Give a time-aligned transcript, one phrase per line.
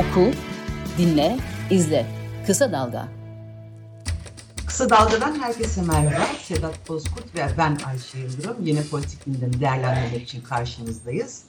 [0.00, 0.30] Oku,
[0.98, 1.38] dinle,
[1.70, 2.06] izle.
[2.46, 3.08] Kısa Dalga.
[4.66, 6.26] Kısa Dalga'dan herkese merhaba.
[6.42, 8.66] Sedat Bozkurt ve ben Ayşe Yıldırım.
[8.66, 11.42] Yeni politik gündemi değerlendirmek için karşınızdayız.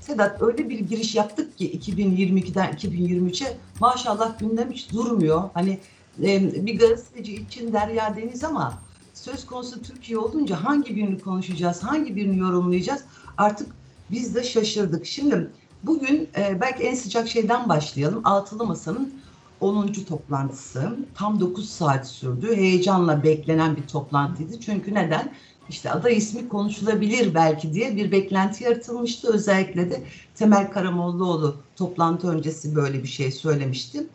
[0.00, 5.42] Sedat öyle bir giriş yaptık ki 2022'den 2023'e maşallah gündem hiç durmuyor.
[5.54, 5.78] Hani
[6.22, 8.78] e, bir gazeteci için derya deniz ama
[9.14, 13.04] söz konusu Türkiye olunca hangi birini konuşacağız, hangi birini yorumlayacağız
[13.38, 13.68] artık
[14.10, 15.06] biz de şaşırdık.
[15.06, 15.50] Şimdi
[15.86, 18.20] bugün e, belki en sıcak şeyden başlayalım.
[18.24, 19.14] Altılı Masa'nın
[19.60, 19.92] 10.
[20.08, 22.56] toplantısı tam 9 saat sürdü.
[22.56, 24.60] Heyecanla beklenen bir toplantıydı.
[24.60, 25.32] Çünkü neden?
[25.68, 29.32] İşte aday ismi konuşulabilir belki diye bir beklenti yaratılmıştı.
[29.32, 30.02] Özellikle de
[30.34, 34.06] Temel Karamollaoğlu toplantı öncesi böyle bir şey söylemişti.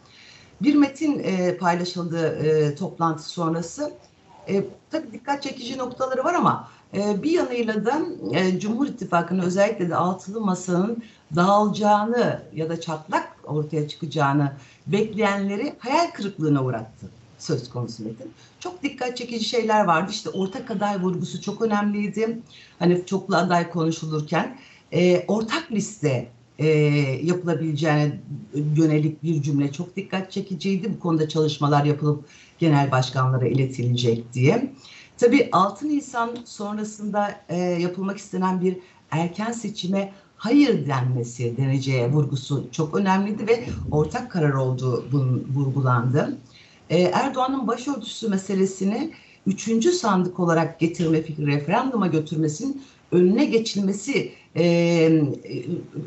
[0.61, 3.91] Bir metin e, paylaşıldı e, toplantı sonrası.
[4.47, 8.01] E, tabii dikkat çekici noktaları var ama e, bir yanıyla da
[8.33, 11.03] e, Cumhur İttifakı'nın özellikle de altılı masanın
[11.35, 14.53] dağılacağını ya da çatlak ortaya çıkacağını
[14.87, 17.09] bekleyenleri hayal kırıklığına uğrattı
[17.39, 18.31] söz konusu metin.
[18.59, 20.11] Çok dikkat çekici şeyler vardı.
[20.11, 22.39] İşte ortak aday vurgusu çok önemliydi.
[22.79, 24.57] Hani çoklu aday konuşulurken
[24.91, 26.67] e, ortak liste e,
[27.23, 28.19] yapılabileceğine
[28.75, 30.93] yönelik bir cümle çok dikkat çekiciydi.
[30.93, 32.25] Bu konuda çalışmalar yapılıp
[32.59, 34.73] genel başkanlara iletilecek diye.
[35.17, 38.77] Tabii 6 Nisan sonrasında e, yapılmak istenen bir
[39.11, 45.05] erken seçime hayır denmesi deneceğe vurgusu çok önemliydi ve ortak karar olduğu
[45.53, 46.37] vurgulandı.
[46.89, 49.13] Ee, Erdoğan'ın başörtüsü meselesini
[49.47, 55.23] üçüncü sandık olarak getirme fikri referanduma götürmesinin önüne geçilmesi e,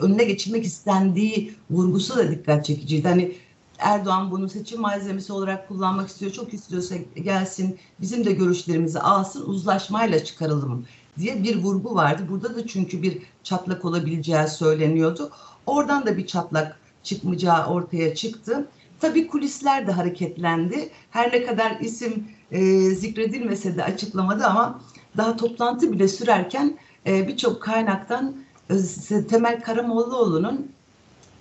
[0.00, 3.08] önüne geçilmek istendiği vurgusu da dikkat çekiciydi.
[3.08, 3.34] Hani
[3.78, 6.33] Erdoğan bunu seçim malzemesi olarak kullanmak istiyor.
[6.33, 10.86] Çok istiyorsa gelsin bizim de görüşlerimizi alsın uzlaşmayla çıkaralım
[11.18, 12.22] diye bir vurgu vardı.
[12.30, 15.30] Burada da çünkü bir çatlak olabileceği söyleniyordu.
[15.66, 18.69] Oradan da bir çatlak çıkmayacağı ortaya çıktı.
[19.00, 20.91] Tabii kulisler de hareketlendi.
[21.10, 24.81] Her ne kadar isim e, zikredilmese de açıklamadı ama
[25.16, 28.37] daha toplantı bile sürerken e, birçok kaynaktan
[28.70, 30.72] e, Temel Karamollaoğlu'nun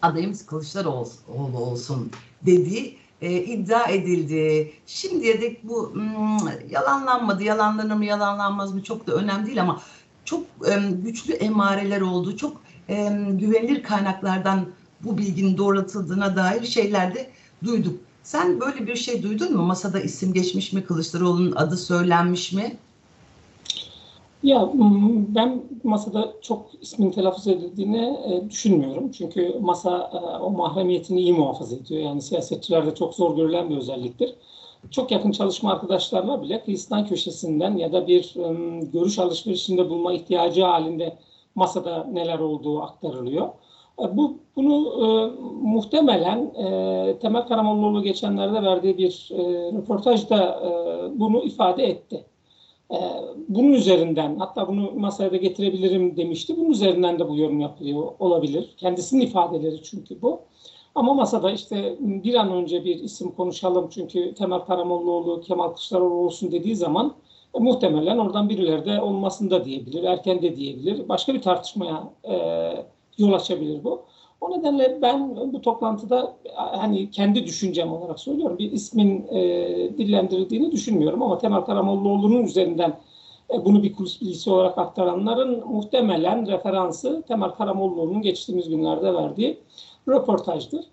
[0.02, 2.12] adayımız Kılıçdaroğlu olsun
[2.46, 4.74] dediği e, iddia edildi.
[4.86, 7.44] Şimdiye dek bu hmm, yalanlanmadı.
[7.44, 9.82] Yalanlanır mı yalanlanmaz mı çok da önemli değil ama
[10.26, 10.44] çok
[10.92, 12.38] güçlü emareler oldu.
[12.38, 12.62] Çok
[13.30, 14.66] güvenilir kaynaklardan
[15.04, 17.32] bu bilginin doğrultuldığına dair şeyler de
[17.64, 18.00] duyduk.
[18.24, 19.64] Sen böyle bir şey duydun mu?
[19.64, 20.86] Masada isim geçmiş mi?
[20.86, 22.78] Kılıçdaroğlu'nun adı söylenmiş mi?
[24.44, 24.70] Ya
[25.36, 29.12] ben masada çok ismin telaffuz edildiğini e, düşünmüyorum.
[29.12, 32.02] Çünkü masa e, o mahremiyetini iyi muhafaza ediyor.
[32.02, 34.36] Yani siyasetçilerde çok zor görülen bir özelliktir.
[34.92, 38.34] Çok yakın çalışma arkadaşlarla bile kıyısından köşesinden ya da bir
[38.94, 41.18] görüş alışverişinde bulma ihtiyacı halinde
[41.56, 43.48] masada neler olduğu aktarılıyor.
[44.00, 45.08] E, bu bunu e,
[45.62, 49.44] muhtemelen e, Temel Karamollaoğlu geçenlerde verdiği bir e,
[49.78, 52.26] röportajda e, bunu ifade etti.
[52.92, 52.98] E,
[53.48, 56.58] bunun üzerinden hatta bunu masaya da getirebilirim demişti.
[56.58, 58.74] Bunun üzerinden de bu yorum yapılıyor olabilir.
[58.78, 60.40] Kendisinin ifadeleri çünkü bu.
[60.96, 66.52] Ama masada işte bir an önce bir isim konuşalım çünkü Temel Karamollaoğlu, Kemal Kılıçdaroğlu olsun
[66.52, 67.14] dediği zaman
[67.56, 71.10] e, muhtemelen oradan birileri de olmasını da diyebilir, erken de diyebilir.
[71.10, 72.36] Başka bir tartışmaya e,
[73.18, 74.02] yol açabilir bu.
[74.42, 79.40] O nedenle ben bu toplantıda hani kendi düşüncem olarak söylüyorum bir ismin e,
[79.98, 83.00] dillendirildiğini düşünmüyorum ama Temel Karamollaoğlu'nun üzerinden
[83.54, 89.60] e, bunu bir kulis bilgisi olarak aktaranların muhtemelen referansı Temel Karamollaoğlu'nun geçtiğimiz günlerde verdiği
[90.08, 90.86] röportajdır.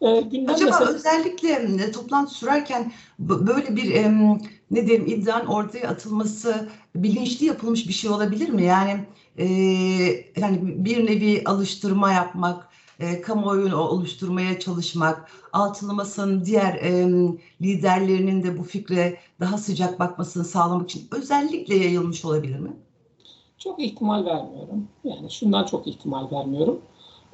[0.00, 0.90] E, Acaba mesela...
[0.90, 4.12] özellikle toplantı sürerken böyle bir e,
[4.70, 8.64] ne diyeyim iddianın ortaya atılması bilinçli yapılmış bir şey olabilir mi?
[8.64, 9.00] Yani
[9.38, 9.44] e,
[10.36, 17.08] yani bir nevi alıştırma yapmak, e, kamuoyunu oluşturmaya çalışmak, altılı masanın diğer e,
[17.62, 22.72] liderlerinin de bu fikre daha sıcak bakmasını sağlamak için özellikle yayılmış olabilir mi?
[23.58, 24.88] Çok ihtimal vermiyorum.
[25.04, 26.80] Yani şundan çok ihtimal vermiyorum.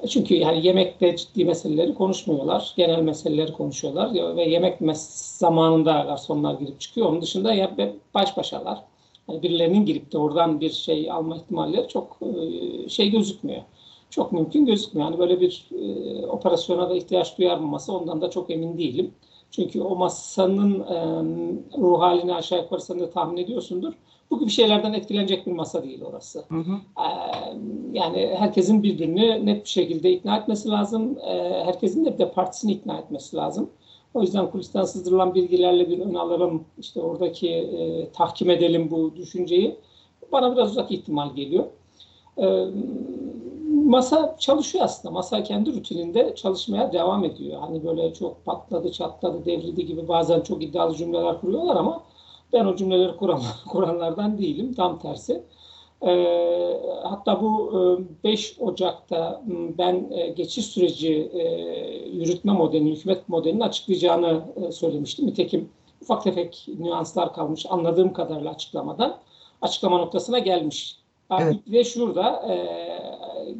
[0.09, 2.73] Çünkü yani yemekte ciddi meseleleri konuşmuyorlar.
[2.77, 7.07] Genel meseleleri konuşuyorlar ve yemek zamanında garsonlar girip çıkıyor.
[7.07, 7.77] Onun dışında ya
[8.13, 8.83] baş başalar.
[9.29, 13.61] Yani birilerinin girip de oradan bir şey alma ihtimalleri çok e, şey gözükmüyor
[14.09, 15.09] çok mümkün gözükmüyor.
[15.09, 19.11] Yani böyle bir e, operasyona da ihtiyaç duyar mı masa ondan da çok emin değilim.
[19.51, 20.97] Çünkü o masanın e,
[21.77, 23.93] ruh halini aşağı yukarı sen de tahmin ediyorsundur.
[24.31, 26.43] Bu gibi şeylerden etkilenecek bir masa değil orası.
[26.49, 26.73] Hı hı.
[26.97, 27.07] E,
[27.93, 31.17] yani herkesin birbirini net bir şekilde ikna etmesi lazım.
[31.19, 33.69] E, herkesin de bir de partisini ikna etmesi lazım.
[34.13, 39.75] O yüzden kulisten sızdırılan bilgilerle bir ön alalım, işte oradaki e, tahkim edelim bu düşünceyi.
[40.31, 41.65] Bana biraz uzak ihtimal geliyor.
[42.37, 42.45] E,
[43.69, 45.13] masa çalışıyor aslında.
[45.13, 47.59] Masa kendi rutininde çalışmaya devam ediyor.
[47.61, 52.03] Hani böyle çok patladı, çatladı, devrildi gibi bazen çok iddialı cümleler kuruyorlar ama
[52.53, 54.73] ben o cümleleri kuran, kuranlardan değilim.
[54.73, 55.43] Tam tersi.
[56.01, 56.11] E,
[57.03, 57.71] hatta bu
[58.23, 59.41] e, 5 Ocak'ta
[59.77, 61.43] ben e, geçiş süreci e,
[62.09, 65.27] yürütme modelini, hükümet modelini açıklayacağını e, söylemiştim.
[65.27, 65.69] Nitekim
[66.01, 69.17] ufak tefek nüanslar kalmış anladığım kadarıyla açıklamadan
[69.61, 70.99] açıklama noktasına gelmiş.
[71.39, 71.55] Evet.
[71.67, 72.55] Ve şurada e,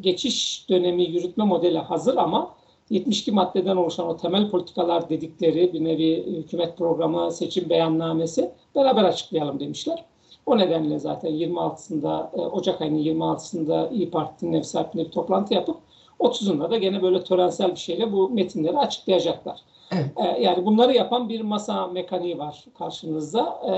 [0.02, 2.56] geçiş dönemi yürütme modeli hazır ama
[2.90, 9.60] 72 maddeden oluşan o temel politikalar dedikleri bir nevi hükümet programı, seçim beyannamesi beraber açıklayalım
[9.60, 10.06] demişler.
[10.46, 15.78] O nedenle zaten 26'sında e, Ocak ayının 26'sında İyi Parti'nin ev sahipliğinde bir toplantı yapıp
[16.20, 19.60] 30'unda da gene böyle törensel bir şeyle bu metinleri açıklayacaklar.
[19.92, 20.12] Evet.
[20.18, 23.60] E, yani bunları yapan bir masa mekaniği var karşınızda.
[23.68, 23.74] E,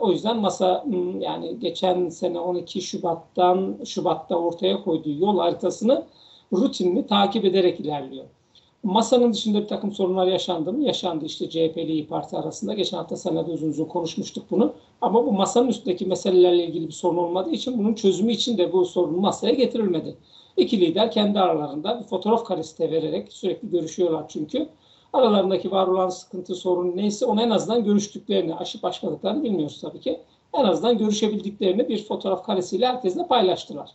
[0.00, 0.84] o yüzden masa
[1.20, 6.04] yani geçen sene 12 Şubat'tan Şubat'ta ortaya koyduğu yol haritasını
[6.52, 8.24] rutinini takip ederek ilerliyor.
[8.82, 10.84] Masanın dışında bir takım sorunlar yaşandı mı?
[10.84, 12.74] Yaşandı işte CHP ile İYİ Parti arasında.
[12.74, 14.72] Geçen hafta senede uzun uzun konuşmuştuk bunu.
[15.00, 18.84] Ama bu masanın üstündeki meselelerle ilgili bir sorun olmadığı için bunun çözümü için de bu
[18.84, 20.16] sorun masaya getirilmedi.
[20.56, 24.68] İki lider kendi aralarında bir fotoğraf karesi vererek sürekli görüşüyorlar çünkü.
[25.16, 30.20] Aralarındaki var olan sıkıntı, sorun neyse onu en azından görüştüklerini, aşıp aşmadıklarını bilmiyoruz tabii ki.
[30.54, 33.90] En azından görüşebildiklerini bir fotoğraf karesiyle herkesle paylaştılar.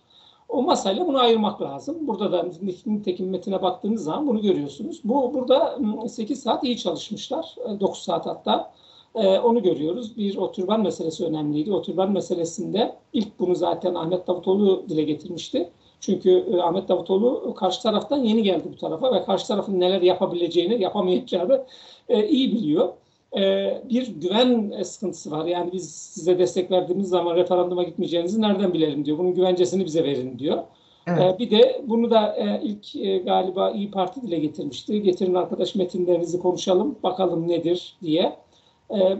[0.49, 2.07] O masayla bunu ayırmak lazım.
[2.07, 2.45] Burada da
[2.85, 5.01] nitekim metine baktığınız zaman bunu görüyorsunuz.
[5.03, 5.79] Bu burada
[6.09, 7.55] 8 saat iyi çalışmışlar.
[7.79, 8.71] 9 e, saat hatta.
[9.15, 10.17] Ee, onu görüyoruz.
[10.17, 11.73] Bir otürban meselesi önemliydi.
[11.73, 15.69] Otürban meselesinde ilk bunu zaten Ahmet Davutoğlu dile getirmişti.
[16.01, 20.81] Çünkü e, Ahmet Davutoğlu karşı taraftan yeni geldi bu tarafa ve karşı tarafın neler yapabileceğini,
[20.81, 21.65] yapamayacağını
[22.09, 22.89] e, iyi biliyor.
[23.37, 25.45] E, bir güven sıkıntısı var.
[25.45, 29.17] Yani biz size destek verdiğimiz zaman referanduma gitmeyeceğinizi nereden bilelim diyor.
[29.17, 30.63] Bunun güvencesini bize verin diyor.
[31.07, 31.39] Evet.
[31.39, 32.93] Bir de bunu da ilk
[33.25, 35.01] galiba İyi Parti dile getirmişti.
[35.03, 38.35] Getirin arkadaş metinlerinizi konuşalım, bakalım nedir diye.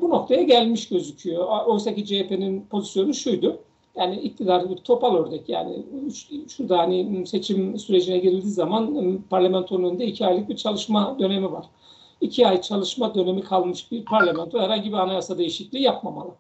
[0.01, 1.65] Bu noktaya gelmiş gözüküyor.
[1.65, 3.59] Oysa ki CHP'nin pozisyonu şuydu
[3.95, 5.85] yani iktidar bir topal ördek yani
[6.47, 11.65] şurada hani seçim sürecine girildiği zaman ıı, parlamentonun önünde iki aylık bir çalışma dönemi var.
[12.21, 16.31] İki ay çalışma dönemi kalmış bir parlamento herhangi bir anayasa değişikliği yapmamalı.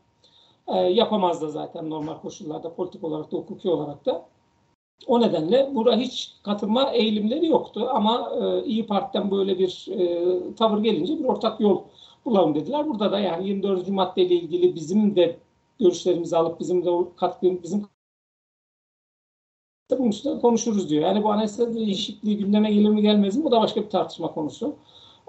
[0.67, 4.25] E, yapamaz da zaten normal koşullarda politik olarak da hukuki olarak da.
[5.07, 10.83] O nedenle burada hiç katılma eğilimleri yoktu ama e, İyi Parti'den böyle bir e, tavır
[10.83, 11.81] gelince bir ortak yol
[12.25, 12.87] bulalım dediler.
[12.87, 13.87] Burada da yani 24.
[13.87, 15.37] maddeyle ilgili bizim de
[15.79, 17.85] görüşlerimizi alıp bizim de katkı bizim
[19.99, 21.03] bunun üstüne konuşuruz diyor.
[21.03, 23.43] Yani bu anayasa değişikliği gündeme gelir mi gelmez mi?
[23.43, 24.75] Bu da başka bir tartışma konusu.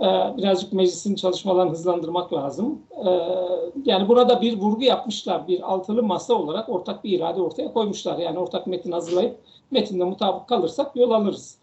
[0.00, 0.04] Ee,
[0.36, 2.82] birazcık meclisin çalışmalarını hızlandırmak lazım.
[3.06, 3.10] Ee,
[3.84, 5.48] yani burada bir vurgu yapmışlar.
[5.48, 8.18] Bir altılı masa olarak ortak bir irade ortaya koymuşlar.
[8.18, 9.38] Yani ortak metin hazırlayıp
[9.70, 11.58] metinde mutabık kalırsak yol alırız.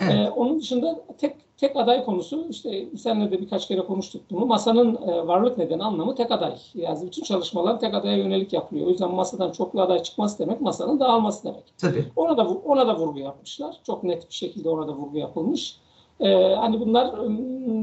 [0.00, 0.14] Evet.
[0.14, 4.46] Ee, onun dışında tek tek aday konusu işte seninle de birkaç kere konuştuk bunu.
[4.46, 6.54] Masanın e, varlık nedeni anlamı tek aday.
[6.74, 8.86] Yani bütün çalışmalar tek adaya yönelik yapılıyor.
[8.86, 11.64] O yüzden masadan çoklu aday çıkması demek masanın dağılması demek.
[11.78, 12.04] Tabii.
[12.16, 13.76] Ona da ona da vurgu yapmışlar.
[13.86, 15.76] Çok net bir şekilde ona da vurgu yapılmış.
[16.20, 17.10] Ee, hani bunlar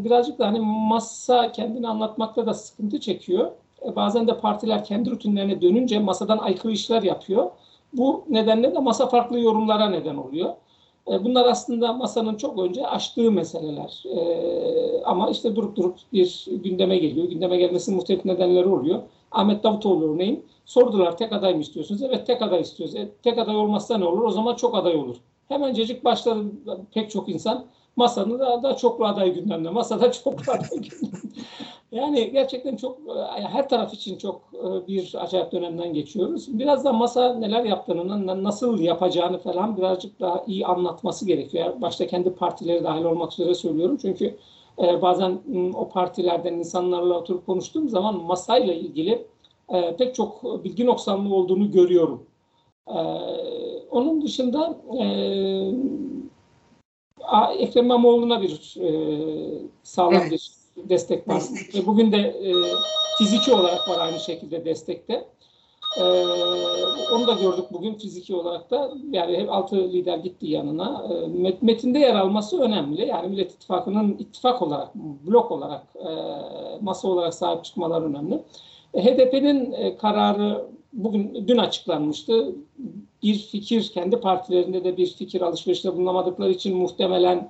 [0.03, 3.51] birazcık da hani masa kendini anlatmakta da sıkıntı çekiyor.
[3.85, 7.51] E, bazen de partiler kendi rutinlerine dönünce masadan aykırı işler yapıyor.
[7.93, 10.53] Bu nedenle de masa farklı yorumlara neden oluyor.
[11.07, 14.03] E, bunlar aslında masanın çok önce açtığı meseleler.
[14.15, 17.27] E, ama işte durup durup bir gündeme geliyor.
[17.27, 19.01] Gündeme gelmesinin muhtelif nedenleri oluyor.
[19.31, 22.01] Ahmet Davutoğlu örneğin sordular tek aday mı istiyorsunuz?
[22.01, 22.95] Evet tek aday istiyoruz.
[22.95, 24.23] E, tek aday olmazsa ne olur?
[24.23, 25.15] O zaman çok aday olur.
[25.47, 26.45] Hemencecik başladı
[26.93, 27.65] pek çok insan
[27.95, 29.69] masanın da, da çoklu aday gündemde.
[29.69, 31.17] Masada çoklu aday gündemde.
[31.91, 32.97] Yani gerçekten çok
[33.37, 36.59] e, her taraf için çok e, bir acayip dönemden geçiyoruz.
[36.59, 41.81] Biraz da masa neler yaptığını, nasıl yapacağını falan birazcık daha iyi anlatması gerekiyor.
[41.81, 43.97] Başta kendi partileri dahil olmak üzere söylüyorum.
[44.01, 44.37] Çünkü
[44.79, 45.39] e, bazen
[45.73, 49.25] o partilerden insanlarla oturup konuştuğum zaman masayla ilgili
[49.97, 52.23] pek çok bilgi noksanlığı olduğunu görüyorum.
[53.91, 54.77] Onun dışında
[57.59, 58.77] Ekrem İmamoğlu'na bir
[59.83, 60.31] sağlam evet.
[60.31, 60.58] bir
[60.89, 61.35] destek var.
[61.35, 61.75] Destek.
[61.75, 62.53] Ve bugün de e,
[63.17, 65.27] fiziki olarak var aynı şekilde destekte.
[65.97, 66.03] E,
[67.13, 68.91] onu da gördük bugün fiziki olarak da.
[69.11, 71.05] Yani hep altı lider gitti yanına.
[71.13, 71.27] E,
[71.61, 73.05] metinde yer alması önemli.
[73.05, 76.09] Yani Millet İttifakı'nın ittifak olarak, blok olarak, e,
[76.81, 78.43] masa olarak sahip çıkmaları önemli.
[78.93, 82.55] E, HDP'nin e, kararı bugün dün açıklanmıştı.
[83.23, 87.49] Bir fikir kendi partilerinde de bir fikir alışverişte bulunamadıkları için muhtemelen e,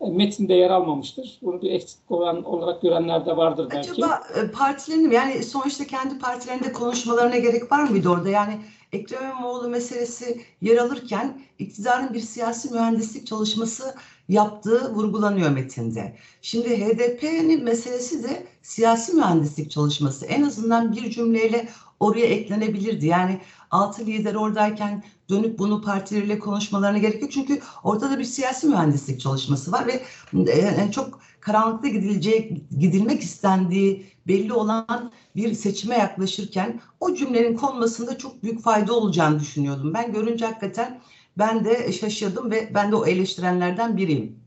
[0.00, 1.38] metinde yer almamıştır.
[1.42, 3.90] Bunu bir eksik olan olarak görenler de vardır belki.
[3.90, 8.30] Acaba e, partilerin yani sonuçta kendi partilerinde konuşmalarına gerek var mıydı orada?
[8.30, 8.58] Yani
[8.92, 13.94] Ekrem İmamoğlu meselesi yer alırken iktidarın bir siyasi mühendislik çalışması
[14.28, 16.16] yaptığı vurgulanıyor metinde.
[16.42, 20.26] Şimdi HDP'nin meselesi de siyasi mühendislik çalışması.
[20.26, 21.68] En azından bir cümleyle
[22.04, 23.06] oraya eklenebilirdi.
[23.06, 27.32] Yani altı lider oradayken dönüp bunu partileriyle konuşmalarına gerek yok.
[27.32, 34.52] Çünkü ortada bir siyasi mühendislik çalışması var ve yani çok karanlıkta gidileceği, gidilmek istendiği belli
[34.52, 39.94] olan bir seçime yaklaşırken o cümlenin konmasında çok büyük fayda olacağını düşünüyordum.
[39.94, 41.00] Ben görünce hakikaten
[41.38, 44.43] ben de şaşırdım ve ben de o eleştirenlerden biriyim.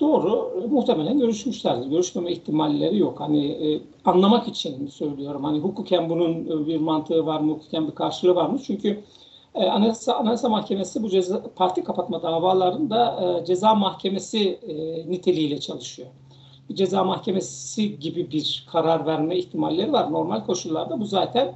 [0.00, 0.52] Doğru.
[0.70, 1.86] Muhtemelen görüşmüşlerdir.
[1.86, 3.20] Görüşmeme ihtimalleri yok.
[3.20, 5.44] Hani e, anlamak için söylüyorum.
[5.44, 7.52] Hani hukuken bunun bir mantığı var mı?
[7.52, 8.58] Hukuken bir karşılığı var mı?
[8.66, 9.00] Çünkü
[9.54, 14.74] e, Anayasa, Anayasa Mahkemesi bu ceza, parti kapatma davalarında e, ceza mahkemesi e,
[15.10, 16.08] niteliğiyle çalışıyor.
[16.68, 20.12] Bir ceza mahkemesi gibi bir karar verme ihtimalleri var.
[20.12, 21.54] Normal koşullarda bu zaten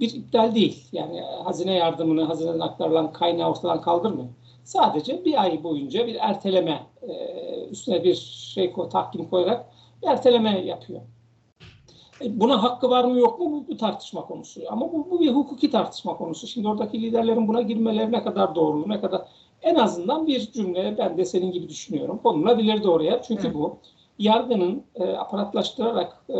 [0.00, 0.84] bir iptal değil.
[0.92, 4.28] Yani hazine yardımını, hazineden aktarılan kaynağı ortadan kaldırmıyor.
[4.66, 7.14] Sadece bir ay boyunca bir erteleme, e,
[7.70, 8.14] üstüne bir
[8.54, 9.66] şey tahkim koyarak
[10.02, 11.00] bir erteleme yapıyor.
[12.20, 14.60] E, buna hakkı var mı yok mu bu, bu tartışma konusu.
[14.68, 16.46] Ama bu, bu bir hukuki tartışma konusu.
[16.46, 19.22] Şimdi oradaki liderlerin buna girmeleri ne kadar doğru, ne kadar
[19.62, 23.22] en azından bir cümle ben de senin gibi düşünüyorum konulabilirdi oraya.
[23.22, 23.78] Çünkü bu
[24.18, 26.38] yargının e, aparatlaştırarak e,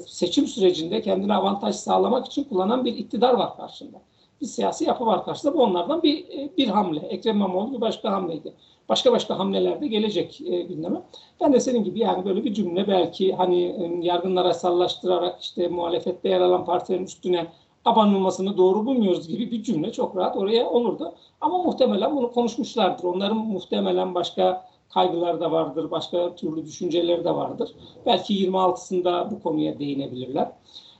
[0.00, 4.00] seçim sürecinde kendine avantaj sağlamak için kullanan bir iktidar var karşında.
[4.40, 5.54] Bir siyasi yapı var karşında.
[5.54, 6.24] Bu onlardan bir
[6.56, 7.00] bir hamle.
[7.00, 8.54] Ekrem İmamoğlu bir başka hamleydi
[8.88, 11.02] başka başka hamleler de gelecek e, gündeme.
[11.40, 16.28] Ben de senin gibi yani böyle bir cümle belki hani e, yargınlara sallaştırarak işte muhalefette
[16.28, 17.46] yer alan partilerin üstüne
[17.84, 21.14] abanılmasını doğru bulmuyoruz gibi bir cümle çok rahat oraya olurdu.
[21.40, 23.04] Ama muhtemelen bunu konuşmuşlardır.
[23.04, 27.74] Onların muhtemelen başka kaygıları da vardır, başka türlü düşünceleri de vardır.
[28.06, 30.52] Belki 26'sında bu konuya değinebilirler.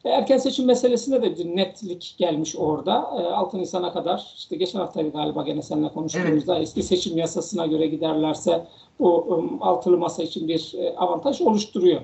[0.05, 3.11] E, erken seçim meselesinde de bir netlik gelmiş orada.
[3.37, 6.63] 6 e, Nisan'a kadar işte geçen hafta galiba gene seninle konuştuğumuzda evet.
[6.63, 8.67] eski seçim yasasına göre giderlerse
[9.01, 12.01] bu altılı masa için bir e, avantaj oluşturuyor.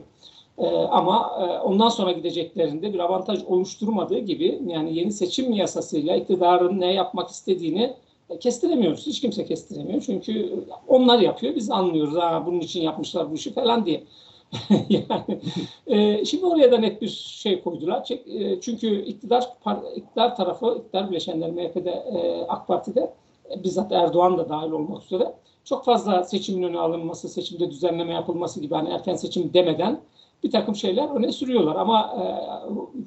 [0.90, 1.30] Ama
[1.64, 7.94] ondan sonra gideceklerinde bir avantaj oluşturmadığı gibi yani yeni seçim yasasıyla iktidarın ne yapmak istediğini
[8.40, 9.06] kestiremiyoruz.
[9.06, 10.00] Hiç kimse kestiremiyor.
[10.00, 11.54] Çünkü onlar yapıyor.
[11.54, 12.14] Biz anlıyoruz.
[12.14, 14.04] Ha, bunun için yapmışlar bu işi falan diye.
[14.88, 15.40] yani
[15.86, 18.08] e, şimdi oraya da net bir şey koydular.
[18.26, 19.50] E, çünkü iktidar
[19.96, 23.14] iktidar tarafı, iktidar bileşenler MHP'de, e, AK Parti'de
[23.50, 28.60] e, bizzat Erdoğan da dahil olmak üzere çok fazla seçimin öne alınması, seçimde düzenleme yapılması
[28.60, 30.00] gibi hani erken seçim demeden
[30.42, 31.76] bir takım şeyler öne sürüyorlar.
[31.76, 32.24] Ama e,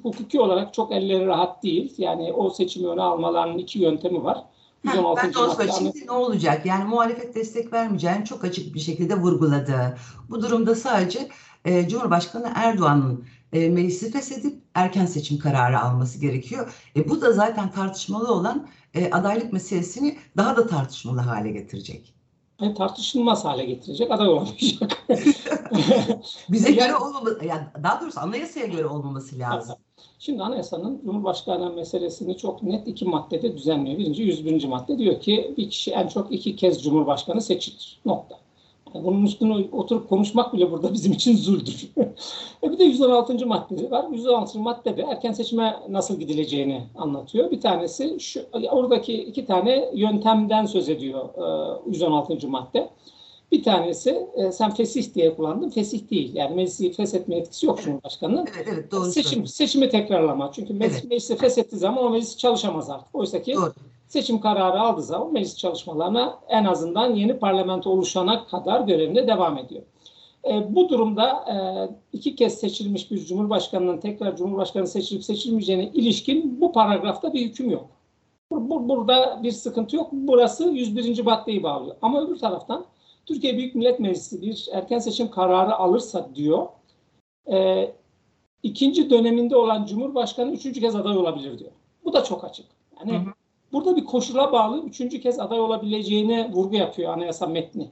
[0.02, 1.94] hukuki olarak çok elleri rahat değil.
[1.98, 4.44] Yani o seçimi öne almalarının iki yöntemi var.
[4.86, 5.92] Ben de onu söyleyeyim.
[5.92, 6.66] Şimdi ne olacak?
[6.66, 9.98] Yani muhalefet destek vermeyeceğini çok açık bir şekilde vurguladı.
[10.30, 11.28] Bu durumda sadece
[11.64, 16.74] e, Cumhurbaşkanı Erdoğan'ın e, meclisi feshedip erken seçim kararı alması gerekiyor.
[16.96, 22.14] E, bu da zaten tartışmalı olan e, adaylık meselesini daha da tartışmalı hale getirecek.
[22.60, 25.04] Yani tartışılmaz hale getirecek, aday olamayacak.
[26.48, 29.76] Bize yani, göre olmaması, yani daha doğrusu anayasaya göre olmaması lazım.
[30.18, 33.98] Şimdi anayasanın Cumhurbaşkanı meselesini çok net iki maddede düzenliyor.
[33.98, 34.64] Birinci 101.
[34.64, 38.00] madde diyor ki bir kişi en çok iki kez Cumhurbaşkanı seçilir.
[38.04, 38.44] Nokta.
[38.94, 41.90] Yani bunun üstüne oturup konuşmak bile burada bizim için zuldür.
[42.62, 43.46] e bir de 116.
[43.46, 44.06] madde var.
[44.12, 44.58] 116.
[44.58, 47.50] madde de erken seçime nasıl gidileceğini anlatıyor.
[47.50, 51.28] Bir tanesi şu oradaki iki tane yöntemden söz ediyor
[51.86, 52.48] 116.
[52.48, 52.90] madde.
[53.54, 55.70] Bir tanesi e, sen fesih diye kullandın.
[55.70, 56.34] Fesih değil.
[56.34, 58.46] Yani meclisi feshetme etkisi yok Cumhurbaşkanı'nın.
[58.56, 59.04] Evet, evet doğru.
[59.04, 60.52] Seçim, seçimi tekrarlama.
[60.52, 61.10] Çünkü meclis, evet.
[61.10, 63.14] meclisi feshettiği zaman o meclis çalışamaz artık.
[63.14, 63.72] Oysa ki doğru.
[64.08, 69.82] seçim kararı aldığı zaman meclis çalışmalarına en azından yeni parlamento oluşana kadar görevine devam ediyor.
[70.50, 71.56] E, bu durumda e,
[72.12, 77.86] iki kez seçilmiş bir cumhurbaşkanının tekrar cumhurbaşkanı seçilip seçilmeyeceğine ilişkin bu paragrafta bir hüküm yok.
[78.50, 80.08] Bur, bur, burada bir sıkıntı yok.
[80.12, 81.22] Burası 101.
[81.22, 81.96] maddeyi bağlıyor.
[82.02, 82.84] Ama öbür taraftan
[83.26, 86.66] Türkiye Büyük Millet Meclisi bir erken seçim kararı alırsa diyor,
[87.50, 87.90] e,
[88.62, 91.70] ikinci döneminde olan Cumhurbaşkanı üçüncü kez aday olabilir diyor.
[92.04, 92.66] Bu da çok açık.
[93.00, 93.34] Yani hı hı.
[93.72, 97.90] burada bir koşula bağlı üçüncü kez aday olabileceğine vurgu yapıyor anayasa metni.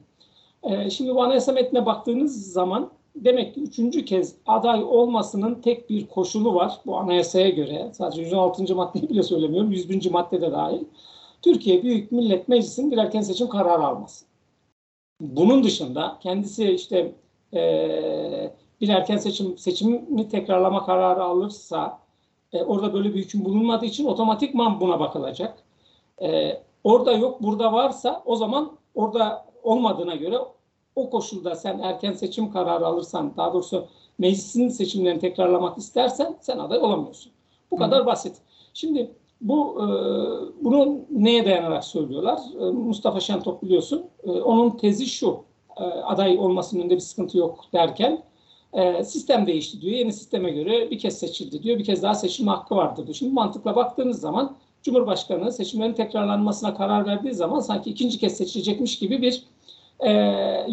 [0.63, 6.07] E, şimdi bu anayasa metnine baktığınız zaman demek ki üçüncü kez aday olmasının tek bir
[6.07, 7.91] koşulu var bu anayasaya göre.
[7.93, 8.75] Sadece 116.
[8.75, 9.73] maddeyi bile söylemiyorum.
[9.73, 10.11] 101.
[10.11, 10.85] madde de dahil.
[11.43, 14.25] Türkiye Büyük Millet Meclisi'nin bir erken seçim kararı alması.
[15.23, 17.15] Bunun dışında kendisi işte
[17.55, 17.61] e,
[18.81, 21.99] bir erken seçim seçimi tekrarlama kararı alırsa
[22.53, 25.59] e, orada böyle bir hüküm bulunmadığı için otomatikman buna bakılacak.
[26.23, 30.39] E, orada yok, burada varsa o zaman orada olmadığına göre
[30.97, 33.87] o koşulda sen erken seçim kararı alırsan, daha doğrusu
[34.19, 37.33] meclisin seçimlerini tekrarlamak istersen sen aday olamıyorsun.
[37.71, 37.81] Bu Hı.
[37.81, 38.37] kadar basit.
[38.75, 39.11] Şimdi
[39.43, 39.87] Bu e,
[40.65, 42.39] bunu neye dayanarak söylüyorlar?
[42.61, 44.05] E, Mustafa Şentop biliyorsun.
[44.25, 45.45] E, onun tezi şu.
[45.77, 48.23] E, aday olmasının önünde bir sıkıntı yok derken
[48.73, 49.95] e, sistem değişti diyor.
[49.95, 51.79] Yeni sisteme göre bir kez seçildi diyor.
[51.79, 53.15] Bir kez daha seçilme hakkı vardır diyor.
[53.15, 59.23] Şimdi mantıkla baktığınız zaman Cumhurbaşkanı seçimlerin tekrarlanmasına karar verdiği zaman sanki ikinci kez seçilecekmiş gibi
[59.23, 59.45] bir
[60.01, 60.11] e,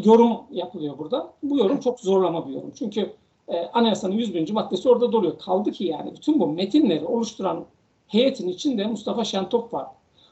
[0.05, 1.33] yorum yapılıyor burada.
[1.43, 2.71] Bu yorum çok zorlama bir yorum.
[2.75, 3.13] Çünkü
[3.47, 4.51] e, anayasanın 101.
[4.51, 5.39] maddesi orada duruyor.
[5.39, 7.65] Kaldı ki yani bütün bu metinleri oluşturan
[8.09, 9.87] heyetin içinde Mustafa Şentop var.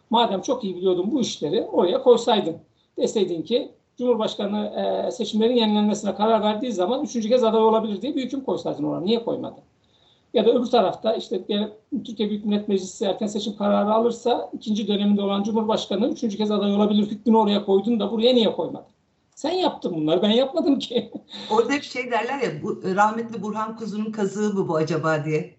[0.10, 2.57] Madem çok iyi biliyordun bu işleri oraya koysaydın.
[2.98, 4.67] Deseydin ki Cumhurbaşkanı
[5.07, 9.01] e, seçimlerin yenilenmesine karar verdiği zaman üçüncü kez aday olabilir diye bir hüküm koysaydın oraya.
[9.01, 9.63] Niye koymadın?
[10.34, 11.41] Ya da öbür tarafta işte
[12.05, 16.75] Türkiye Büyük Millet Meclisi erken seçim kararı alırsa ikinci döneminde olan Cumhurbaşkanı üçüncü kez aday
[16.75, 18.88] olabilir hükmünü oraya koydun da buraya niye koymadın?
[19.36, 21.12] Sen yaptın bunları ben yapmadım ki.
[21.51, 25.57] Orada hep şey derler ya bu, rahmetli Burhan Kuzu'nun kazığı mı bu acaba diye.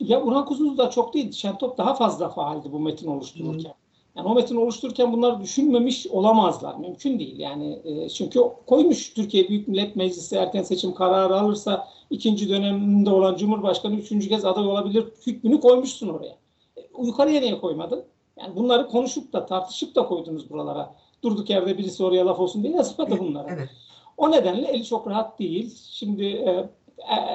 [0.00, 1.32] Ya Burhan Kuzu da çok değil.
[1.32, 3.74] Şentop daha fazla faaldi bu metin oluştururken.
[4.16, 6.74] Yani o metin oluştururken bunları düşünmemiş olamazlar.
[6.76, 7.38] Mümkün değil.
[7.38, 13.36] Yani e, çünkü koymuş Türkiye Büyük Millet Meclisi erken seçim kararı alırsa ikinci döneminde olan
[13.36, 16.36] Cumhurbaşkanı üçüncü kez aday olabilir hükmünü koymuşsun oraya.
[16.76, 18.04] E, yukarıya niye koymadın?
[18.36, 20.94] Yani bunları konuşup da tartışıp da koydunuz buralara.
[21.22, 23.46] Durduk yerde birisi oraya laf olsun diye yazmadı bunları.
[23.50, 23.68] Evet.
[24.16, 25.78] O nedenle eli çok rahat değil.
[25.90, 26.68] Şimdi e,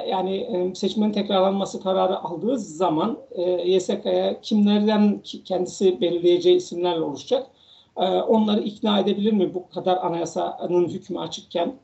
[0.08, 7.46] yani e, seçmenin tekrarlanması kararı aldığı zaman e, YSK'ya kimlerden kendisi belirleyeceği isimlerle oluşacak.
[8.28, 11.74] Onları ikna edebilir mi bu kadar anayasanın hükmü açıkken?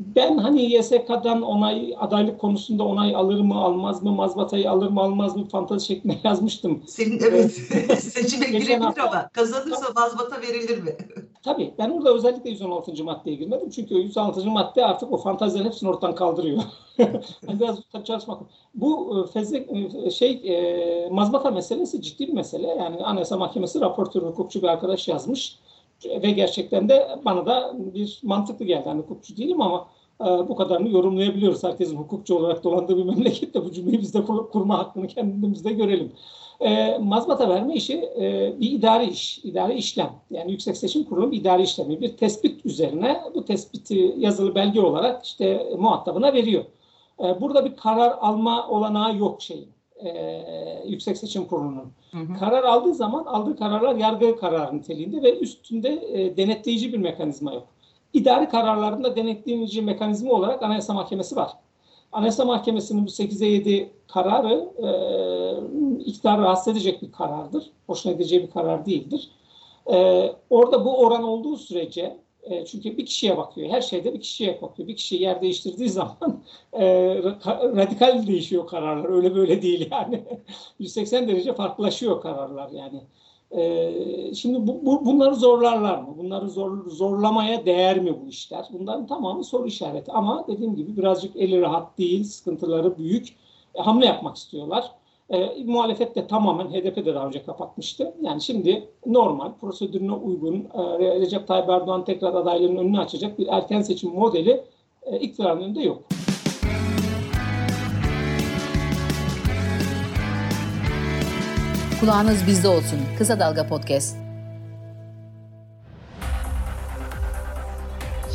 [0.00, 5.36] Ben hani YSK'dan onay, adaylık konusunda onay alır mı, almaz mı, mazbatayı alır mı, almaz
[5.36, 6.82] mı fantezi şeklinde yazmıştım.
[6.86, 7.52] Senin evet
[7.98, 10.96] seçime girebilir ama kazanırsa mazbata verilir mi?
[11.42, 13.04] Tabii ben orada özellikle 116.
[13.04, 13.70] maddeye girmedim.
[13.70, 14.50] Çünkü 116.
[14.50, 16.62] madde artık o fantazilerin hepsini ortadan kaldırıyor.
[16.98, 18.42] yani biraz çalışmak.
[18.74, 19.68] Bu e, fezlek
[20.06, 22.68] e, şey e, mazbata meselesi ciddi bir mesele.
[22.68, 25.58] Yani Anayasa Mahkemesi raportörü hukukçu bir arkadaş yazmış
[26.22, 28.88] ve gerçekten de bana da bir mantıklı geldi.
[28.88, 29.88] Yani hukukçu değilim ama
[30.20, 31.64] e, bu kadarını yorumlayabiliyoruz.
[31.64, 36.12] Herkesin hukukçu olarak dolandığı bir memlekette bu cümleyi biz de kur, kurma hakkını kendimizde görelim.
[36.60, 40.12] E, mazbata verme işi e, bir idari iş, idari işlem.
[40.30, 42.00] Yani Yüksek Seçim Kurulu bir idari işlemi.
[42.00, 46.64] Bir tespit üzerine bu tespiti yazılı belge olarak işte muhatabına veriyor.
[47.20, 49.73] E, burada bir karar alma olanağı yok şeyin.
[50.04, 51.92] E, Yüksek Seçim Kurulu'nun.
[52.38, 57.66] Karar aldığı zaman aldığı kararlar yargı kararı niteliğinde ve üstünde e, denetleyici bir mekanizma yok.
[58.12, 61.50] İdari kararlarında denetleyici mekanizma olarak Anayasa Mahkemesi var.
[62.12, 64.88] Anayasa Mahkemesi'nin bu 8'e 7 kararı e,
[66.04, 67.70] iktidarı rahatsız edecek bir karardır.
[67.86, 69.30] Hoşuna edeceği bir karar değildir.
[69.92, 73.70] E, orada bu oran olduğu sürece e, çünkü bir kişiye bakıyor.
[73.70, 74.88] Her şeyde bir kişiye bakıyor.
[74.88, 76.84] Bir kişi yer değiştirdiği zaman e,
[77.54, 79.08] radikal değişiyor kararlar.
[79.08, 80.24] Öyle böyle değil yani.
[80.78, 83.00] 180 derece farklılaşıyor kararlar yani.
[83.50, 86.14] E, şimdi bu, bu, bunları zorlarlar mı?
[86.18, 88.66] Bunları zor, zorlamaya değer mi bu işler?
[88.72, 90.12] Bunların tamamı soru işareti.
[90.12, 92.24] Ama dediğim gibi birazcık eli rahat değil.
[92.24, 93.28] Sıkıntıları büyük.
[93.74, 94.90] E, hamle yapmak istiyorlar.
[95.30, 98.14] E, muhalefet de tamamen HDP de daha önce kapatmıştı.
[98.22, 103.82] Yani şimdi normal prosedürüne uygun e, Recep Tayyip Erdoğan tekrar adaylarının önünü açacak bir erken
[103.82, 104.64] seçim modeli
[105.02, 106.02] e, iktidarın önünde yok.
[112.00, 112.98] Kulağınız bizde olsun.
[113.18, 114.16] Kısa Dalga Podcast.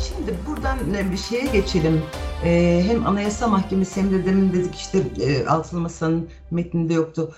[0.08, 0.78] Şimdi buradan
[1.12, 2.02] bir şeye geçelim
[2.44, 7.34] e, hem Anayasa Mahkemesi hem de demin dedik işte e, Altılı Masa'nın metninde yoktu.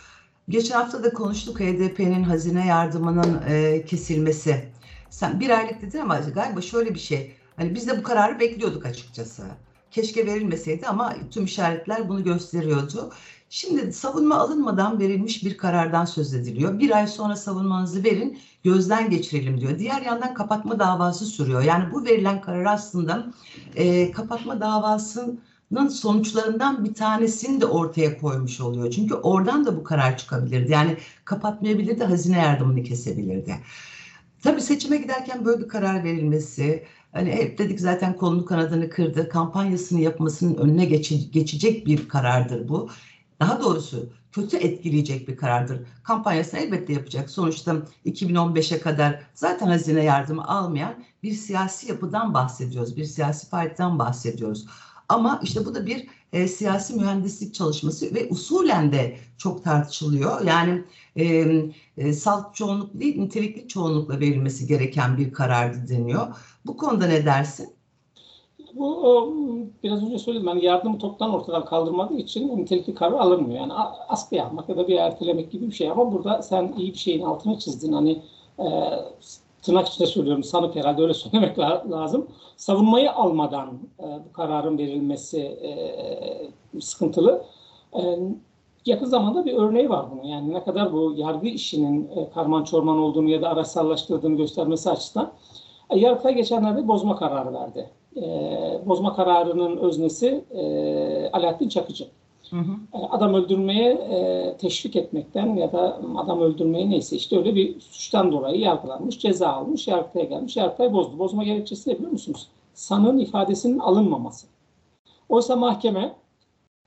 [0.48, 4.68] Geçen hafta da konuştuk HDP'nin hazine yardımının e, kesilmesi.
[5.10, 7.34] Sen bir aylık dedin ama galiba şöyle bir şey.
[7.56, 9.42] Hani biz de bu kararı bekliyorduk açıkçası.
[9.90, 13.12] Keşke verilmeseydi ama tüm işaretler bunu gösteriyordu.
[13.54, 16.78] Şimdi savunma alınmadan verilmiş bir karardan söz ediliyor.
[16.78, 19.78] Bir ay sonra savunmanızı verin, gözden geçirelim diyor.
[19.78, 21.62] Diğer yandan kapatma davası sürüyor.
[21.62, 23.32] Yani bu verilen karar aslında
[23.76, 28.90] e, kapatma davasının sonuçlarından bir tanesini de ortaya koymuş oluyor.
[28.90, 30.72] Çünkü oradan da bu karar çıkabilirdi.
[30.72, 33.54] Yani kapatmayabilirdi, hazine yardımını kesebilirdi.
[34.42, 40.00] Tabii seçime giderken böyle bir karar verilmesi, hani hep dedik zaten konulu kanadını kırdı, kampanyasını
[40.00, 42.88] yapmasının önüne geçe, geçecek bir karardır bu
[43.42, 45.80] daha doğrusu kötü etkileyecek bir karardır.
[46.02, 47.30] Kampanyasını elbette yapacak.
[47.30, 47.76] Sonuçta
[48.06, 52.96] 2015'e kadar zaten hazine yardımı almayan bir siyasi yapıdan bahsediyoruz.
[52.96, 54.66] Bir siyasi partiden bahsediyoruz.
[55.08, 60.40] Ama işte bu da bir e, siyasi mühendislik çalışması ve usulen de çok tartışılıyor.
[60.46, 60.84] Yani
[61.16, 61.24] e,
[61.96, 66.26] e, salt çoğunluk değil nitelikli çoğunlukla verilmesi gereken bir karardı deniyor.
[66.66, 67.81] Bu konuda ne dersin?
[68.74, 69.32] Bu o,
[69.82, 70.48] biraz önce söyledim.
[70.48, 73.60] Yani yardımı toptan ortadan kaldırmadığı için nitelikli karar alınmıyor.
[73.60, 73.72] Yani
[74.08, 75.90] askıya almak ya da bir ertelemek gibi bir şey.
[75.90, 77.92] Ama burada sen iyi bir şeyin altını çizdin.
[77.92, 78.22] Hani
[78.58, 78.66] e,
[79.62, 80.44] tırnak içinde söylüyorum.
[80.44, 81.58] Sanıp herhalde öyle söylemek
[81.90, 82.26] lazım.
[82.56, 83.68] Savunmayı almadan
[84.00, 87.44] e, bu kararın verilmesi e, sıkıntılı.
[87.94, 88.18] E,
[88.86, 90.22] yakın zamanda bir örneği var bunun.
[90.22, 95.32] Yani ne kadar bu yargı işinin e, karman çorman olduğunu ya da araçsallaştırdığını göstermesi açısından
[95.90, 97.90] e, Yargıtay geçenlerde bozma kararı verdi.
[98.16, 98.22] E,
[98.86, 102.06] bozma kararının öznesi e, Alaaddin Çakıcı.
[102.50, 102.72] Hı hı.
[102.94, 108.32] E, adam öldürmeye e, teşvik etmekten ya da adam öldürmeye neyse işte öyle bir suçtan
[108.32, 111.18] dolayı yargılanmış, ceza almış, Yargıtay'a gelmiş, Yargıtay bozdu.
[111.18, 112.48] Bozma gerekçesi ne biliyor musunuz?
[112.74, 114.46] Sanığın ifadesinin alınmaması.
[115.28, 116.14] Oysa mahkeme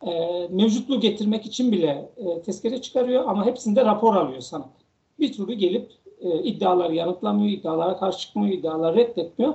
[0.08, 0.12] e,
[0.50, 4.70] mevcutluğu getirmek için bile e, tezkere çıkarıyor ama hepsinde rapor alıyor sanık.
[5.20, 9.54] Bir türlü gelip e, iddiaları yanıtlamıyor, iddialara karşı çıkmıyor, iddiaları reddetmiyor.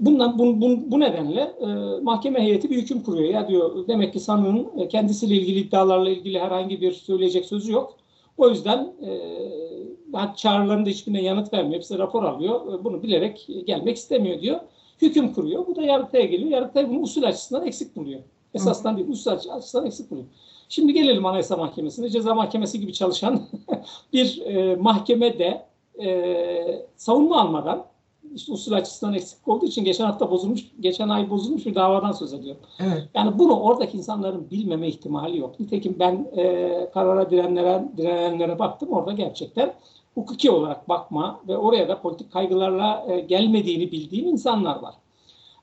[0.00, 1.66] Bundan bu, bu, bu nedenle e,
[2.02, 3.28] mahkeme heyeti bir hüküm kuruyor.
[3.28, 7.96] Ya diyor demek ki sanığın e, kendisiyle ilgili iddialarla ilgili herhangi bir söyleyecek sözü yok.
[8.38, 11.74] O yüzden e, çağrılarında hiçbirine yanıt vermiyor.
[11.74, 12.80] Hepsi rapor alıyor.
[12.80, 14.60] E, bunu bilerek gelmek istemiyor diyor.
[15.02, 15.66] Hüküm kuruyor.
[15.66, 16.50] Bu da Yargıtay'a geliyor.
[16.50, 18.20] Yargıtay bunu usul açısından eksik buluyor.
[18.54, 20.26] Esasdan değil, usul açısından eksik buluyor.
[20.68, 22.10] Şimdi gelelim Anayasa Mahkemesi'ne.
[22.10, 23.42] Ceza Mahkemesi gibi çalışan
[24.12, 25.66] bir e, mahkemede
[26.02, 27.86] e, savunma almadan
[28.34, 32.32] işte usul açısından eksik olduğu için geçen hafta bozulmuş, geçen ay bozulmuş bir davadan söz
[32.32, 32.62] ediyorum.
[32.80, 33.08] Evet.
[33.14, 35.60] Yani bunu oradaki insanların bilmeme ihtimali yok.
[35.60, 38.88] Nitekim ben e, karara direnenlere, direnenlere baktım.
[38.92, 39.74] Orada gerçekten
[40.14, 44.94] hukuki olarak bakma ve oraya da politik kaygılarla e, gelmediğini bildiğim insanlar var.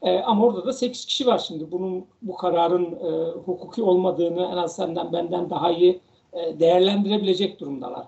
[0.01, 1.71] E, ama orada da 8 kişi var şimdi.
[1.71, 5.99] Bunun bu kararın e, hukuki olmadığını en az senden benden daha iyi
[6.33, 8.05] e, değerlendirebilecek durumdalar.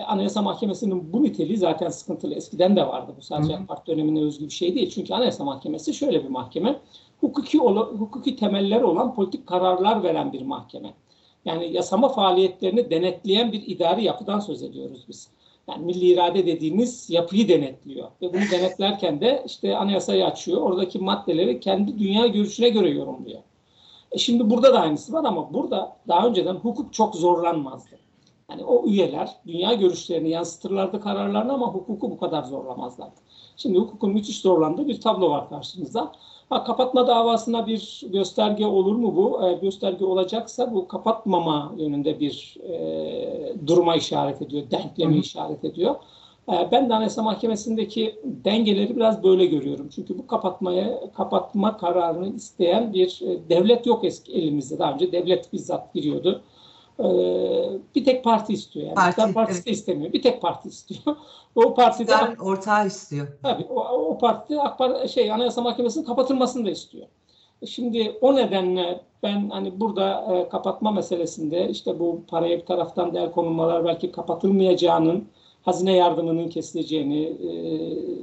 [0.00, 2.34] E, Anayasa Mahkemesi'nin bu niteliği zaten sıkıntılı.
[2.34, 3.12] Eskiden de vardı.
[3.18, 4.90] Bu sadece AK Parti dönemine özgü bir şey değil.
[4.90, 6.80] Çünkü Anayasa Mahkemesi şöyle bir mahkeme.
[7.20, 10.94] Hukuki, hukuki temeller olan politik kararlar veren bir mahkeme.
[11.44, 15.28] Yani yasama faaliyetlerini denetleyen bir idari yapıdan söz ediyoruz biz.
[15.68, 18.08] Yani milli irade dediğimiz yapıyı denetliyor.
[18.22, 20.62] Ve bunu denetlerken de işte anayasayı açıyor.
[20.62, 23.40] Oradaki maddeleri kendi dünya görüşüne göre yorumluyor.
[24.12, 28.09] E şimdi burada da aynısı var ama burada daha önceden hukuk çok zorlanmazdı.
[28.50, 33.20] Yani o üyeler dünya görüşlerini yansıtırlardı kararlarını ama hukuku bu kadar zorlamazlardı.
[33.56, 36.12] Şimdi hukukun müthiş zorlandığı bir tablo var karşımızda.
[36.50, 39.40] Ha, kapatma davasına bir gösterge olur mu bu?
[39.42, 45.94] Eğer gösterge olacaksa bu kapatmama yönünde bir e, duruma işaret ediyor, denklemi işaret ediyor.
[46.52, 49.88] E, ben de Anayasa Mahkemesi'ndeki dengeleri biraz böyle görüyorum.
[49.94, 54.78] Çünkü bu kapatmaya kapatma kararını isteyen bir e, devlet yok eski elimizde.
[54.78, 56.42] Daha önce devlet bizzat giriyordu.
[57.00, 58.86] Ee, bir tek parti istiyor.
[58.86, 58.94] Yani.
[58.94, 59.78] Parti, partisi evet.
[59.78, 60.12] istemiyor.
[60.12, 61.16] Bir tek parti istiyor.
[61.54, 63.28] o parti de ortağı istiyor.
[63.42, 67.06] Tabii o, o parti AK Parti, şey Anayasa Mahkemesi'nin kapatılmasını da istiyor.
[67.62, 73.14] E, şimdi o nedenle ben hani burada e, kapatma meselesinde işte bu paraya bir taraftan
[73.14, 75.28] değer konulmalar belki kapatılmayacağının
[75.62, 77.52] hazine yardımının kesileceğini e,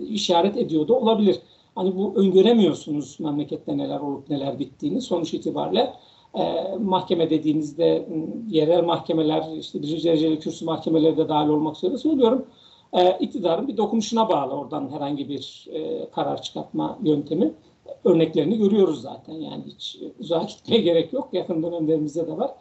[0.05, 1.39] işaret ediyordu olabilir.
[1.75, 5.93] Hani bu öngöremiyorsunuz memlekette neler olup neler bittiğini sonuç itibariyle
[6.37, 8.07] e, mahkeme dediğinizde
[8.49, 12.45] yerel mahkemeler, işte birinci dereceli kürsü mahkemeleri de dahil olmak üzere söylüyorum.
[12.93, 17.53] E, iktidarın bir dokunuşuna bağlı oradan herhangi bir e, karar çıkartma yöntemi.
[18.03, 21.29] Örneklerini görüyoruz zaten yani hiç uzağa gitmeye gerek yok.
[21.33, 22.51] Yakın dönemlerimizde de var.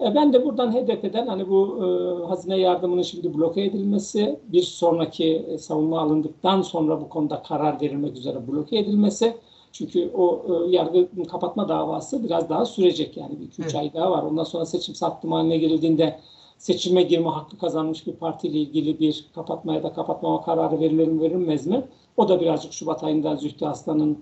[0.00, 5.34] E, ben de buradan HDP'den hani bu e, hazine yardımının şimdi bloke edilmesi, bir sonraki
[5.36, 9.36] e, savunma alındıktan sonra bu konuda karar verilmek üzere bloke edilmesi,
[9.78, 13.74] çünkü o e, yargı kapatma davası biraz daha sürecek yani bir iki üç evet.
[13.74, 14.22] ay daha var.
[14.22, 16.20] Ondan sonra seçim sattım haline girildiğinde
[16.58, 21.20] seçime girme hakkı kazanmış bir partiyle ilgili bir kapatma ya da kapatmama kararı verilir mi
[21.20, 21.84] verilmez mi?
[22.16, 24.18] O da birazcık Şubat ayında Zühtü Aslan'ın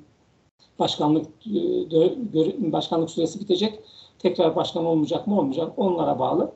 [0.78, 3.80] başkanlık e, başkanlık süresi bitecek.
[4.18, 6.52] Tekrar başkan olmayacak mı olmayacak onlara bağlı.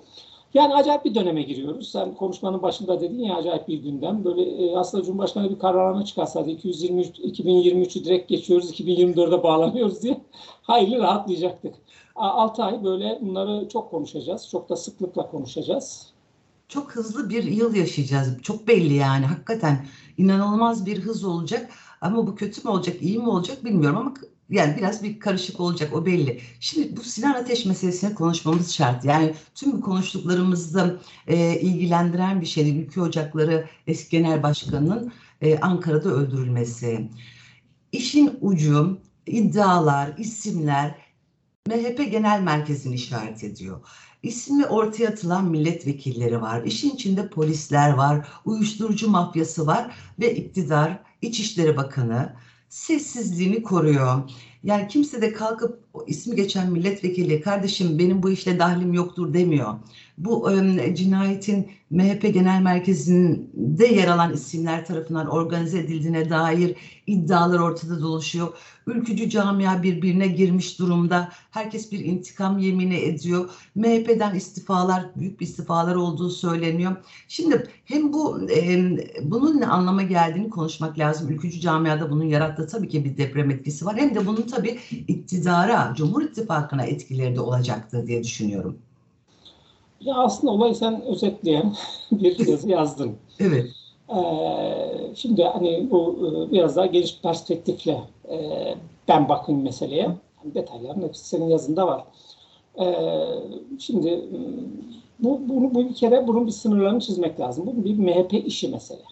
[0.55, 1.91] Yani acayip bir döneme giriyoruz.
[1.91, 4.25] Sen konuşmanın başında dedin ya acayip bir gündem.
[4.25, 10.21] Böyle e, aslında Cumhurbaşkanı bir kararname çıkarsaydı 223 2023'ü direkt geçiyoruz 2024'e bağlanıyoruz diye
[10.63, 11.75] hayli rahatlayacaktık.
[12.15, 14.49] 6 ay böyle bunları çok konuşacağız.
[14.49, 16.07] Çok da sıklıkla konuşacağız.
[16.69, 18.43] Çok hızlı bir yıl yaşayacağız.
[18.43, 19.27] Çok belli yani.
[19.27, 19.87] Hakikaten
[20.19, 21.71] inanılmaz bir hız olacak.
[22.01, 24.15] Ama bu kötü mü olacak, iyi mi olacak bilmiyorum ama
[24.51, 26.41] yani biraz bir karışık olacak o belli.
[26.61, 29.05] Şimdi bu Sinan Ateş meselesini konuşmamız şart.
[29.05, 32.79] Yani tüm konuştuklarımızda e, ilgilendiren bir şey.
[32.79, 37.11] Ülke Ocakları eski genel başkanının e, Ankara'da öldürülmesi.
[37.93, 40.95] İşin ucu, iddialar, isimler
[41.69, 43.81] MHP Genel Merkezi'ni işaret ediyor.
[44.23, 46.63] İsmi ortaya atılan milletvekilleri var.
[46.63, 52.37] İşin içinde polisler var, uyuşturucu mafyası var ve iktidar İçişleri Bakanı
[52.69, 54.31] sessizliğini koruyor.
[54.63, 59.75] Yani kimse de kalkıp o ismi geçen milletvekili kardeşim benim bu işle dahlim yoktur demiyor.
[60.19, 60.51] Bu
[60.95, 68.49] cinayetin MHP Genel Merkezi'nde yer alan isimler tarafından organize edildiğine dair iddialar ortada dolaşıyor.
[68.87, 71.33] Ülkücü camia birbirine girmiş durumda.
[71.51, 73.51] Herkes bir intikam yemini ediyor.
[73.75, 76.97] MHP'den istifalar, büyük bir istifalar olduğu söyleniyor.
[77.29, 78.79] Şimdi hem bu e,
[79.23, 81.31] bunun ne anlama geldiğini konuşmak lazım.
[81.31, 83.97] Ülkücü camiada bunun yarattığı tabii ki bir deprem etkisi var.
[83.97, 88.79] Hem de bunun tabii iktidara, Cumhur İttifakı'na etkileri de olacaktır diye düşünüyorum.
[90.01, 91.77] Ya aslında olayı sen özetleyen
[92.13, 93.17] bir yazı yazdın.
[93.41, 93.67] Evet.
[94.17, 98.39] Ee, şimdi hani bu e, biraz daha geniş perspektifle e,
[99.09, 100.03] ben bakayım meseleye.
[100.03, 102.05] Yani detayların hepsi senin yazında var.
[102.81, 102.95] Ee,
[103.79, 104.29] şimdi e,
[105.19, 107.67] bu, bunu, bu bir kere bunun bir sınırlarını çizmek lazım.
[107.67, 109.03] Bu bir MHP işi mesele.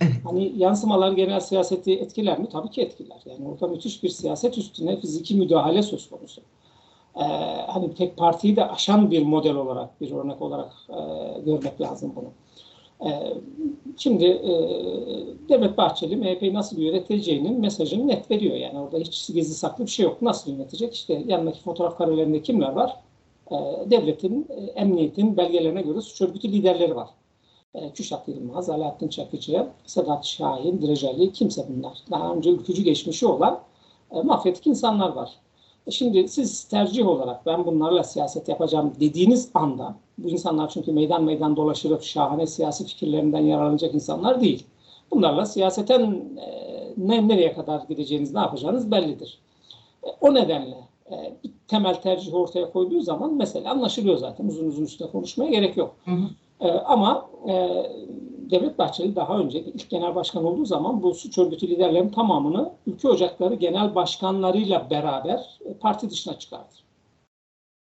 [0.00, 0.12] Evet.
[0.24, 2.48] Hani yansımalar genel siyaseti etkiler mi?
[2.52, 3.18] Tabii ki etkiler.
[3.26, 6.40] Yani orada müthiş bir siyaset üstüne fiziki müdahale söz konusu.
[7.16, 7.22] Ee,
[7.66, 12.28] hani tek partiyi de aşan bir model olarak, bir örnek olarak e, görmek lazım bunu.
[13.10, 13.34] Ee,
[13.96, 14.52] şimdi e,
[15.48, 18.56] Devlet Bahçeli MHP'yi nasıl yöneteceğinin mesajını net veriyor.
[18.56, 20.22] Yani orada hiç gizli saklı bir şey yok.
[20.22, 20.94] Nasıl yönetecek?
[20.94, 22.96] İşte yanındaki fotoğraf karelerinde kimler var?
[23.50, 23.54] Ee,
[23.90, 27.08] devletin, e, emniyetin belgelerine göre suç örgütü liderleri var.
[27.74, 31.98] Ee, Küşat Yılmaz, Alaaddin Çakıcı, Sedat Şahin, Direceli kimse bunlar.
[32.10, 33.60] Daha önce ülkücü geçmişi olan
[34.10, 35.30] e, mafyatik insanlar var.
[35.86, 41.24] E şimdi siz tercih olarak ben bunlarla siyaset yapacağım dediğiniz anda bu insanlar çünkü meydan
[41.24, 44.66] meydan dolaşırıp şahane siyasi fikirlerinden yararlanacak insanlar değil.
[45.10, 49.38] Bunlarla siyaseten e, ne, nereye kadar gideceğiniz, ne yapacağınız bellidir.
[50.20, 50.76] O nedenle
[51.44, 54.46] bir temel tercih ortaya koyduğu zaman mesele anlaşılıyor zaten.
[54.46, 55.96] Uzun uzun üstüne konuşmaya gerek yok.
[56.04, 56.28] Hı hı.
[56.84, 57.84] Ama e,
[58.50, 63.08] Devlet Bahçeli daha önce ilk genel başkan olduğu zaman bu suç örgütü liderlerinin tamamını ülke
[63.08, 66.74] ocakları genel başkanlarıyla beraber e, parti dışına çıkardı.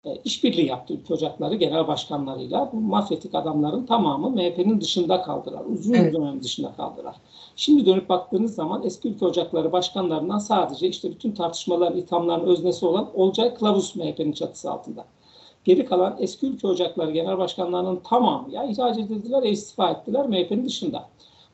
[0.05, 2.71] E, işbirliği yaptı ülke ocakları genel başkanlarıyla.
[2.73, 5.63] Bu mafyatik adamların tamamı MHP'nin dışında kaldılar.
[5.73, 6.15] Uzun evet.
[6.15, 7.17] dönem dışında kaldılar.
[7.57, 13.09] Şimdi dönüp baktığınız zaman eski ülke ocakları başkanlarından sadece işte bütün tartışmalar, ithamların öznesi olan
[13.15, 15.05] Olcay Kılavuz MHP'nin çatısı altında.
[15.69, 20.65] Geri kalan eski ülke ocakları genel başkanlarının tamamı ya ihraç edildiler ya istifa ettiler MHP'nin
[20.65, 21.09] dışında.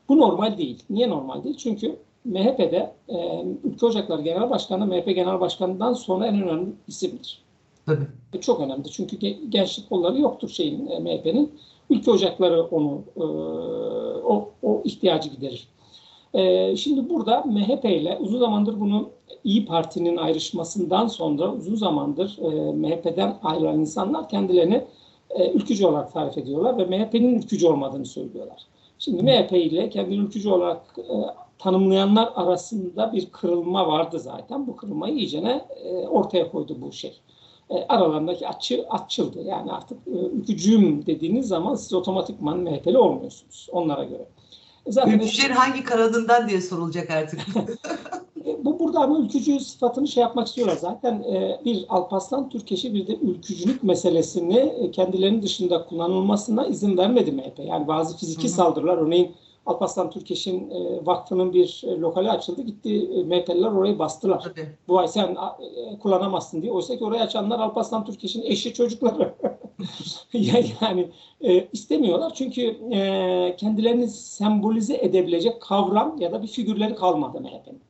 [0.09, 0.83] Bu normal değil.
[0.89, 1.57] Niye normal değil?
[1.57, 7.41] Çünkü MHP'de e, ülke ocakları genel başkanı MHP genel başkanından sonra en önemli isimdir.
[7.85, 8.07] Tabii.
[8.33, 8.91] E, çok önemli.
[8.91, 9.17] Çünkü
[9.49, 11.59] gençlik kolları yoktur şeyin e, MHP'nin.
[11.89, 13.23] Ülke ocakları onu e,
[14.23, 15.67] o, o ihtiyacı giderir.
[16.35, 19.09] E, şimdi burada MHP ile uzun zamandır bunu
[19.43, 24.83] İyi Parti'nin ayrışmasından sonra uzun zamandır e, MHP'den ayrılan insanlar kendilerini
[25.29, 28.61] e, ülkücü olarak tarif ediyorlar ve MHP'nin ülkücü olmadığını söylüyorlar.
[28.99, 31.15] Şimdi MHP ile kendini ülkücü olarak e,
[31.59, 34.67] tanımlayanlar arasında bir kırılma vardı zaten.
[34.67, 37.21] Bu kırılmayı iyicene e, ortaya koydu bu şey.
[37.69, 39.41] E, aralarındaki açı açıldı.
[39.43, 44.25] Yani artık e, ülkücüyüm dediğiniz zaman siz otomatikman MHP'li olmuyorsunuz onlara göre.
[44.87, 47.39] Zaten Ülkücülerin hangi kanadından diye sorulacak artık.
[48.63, 50.77] bu burada ama ülkücü sıfatını şey yapmak istiyorlar.
[50.77, 57.31] Zaten e, bir Alparslan Türkeş'i bir de ülkücülük meselesini e, kendilerinin dışında kullanılmasına izin vermedi
[57.31, 57.59] MHP.
[57.59, 58.51] Yani bazı fiziki Hı-hı.
[58.51, 62.61] saldırılar örneğin Alparslan Türkeş'in e, vakfının bir e, lokali açıldı.
[62.61, 64.39] Gitti e, MHP'liler orayı bastılar.
[64.39, 64.67] Tabii.
[64.87, 66.71] Bu ay sen e, kullanamazsın diye.
[66.71, 69.33] Oysa ki orayı açanlar Alparslan Türkeş'in eşi çocukları.
[70.33, 77.81] yani e, istemiyorlar çünkü e, kendilerini sembolize edebilecek kavram ya da bir figürleri kalmadı MHP'nin.